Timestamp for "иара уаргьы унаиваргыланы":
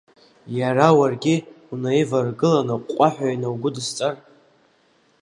0.57-2.73